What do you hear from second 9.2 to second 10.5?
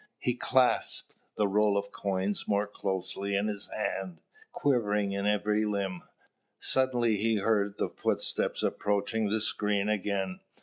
the screen again.